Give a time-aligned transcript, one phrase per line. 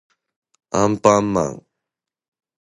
[0.71, 1.65] あんぱんまん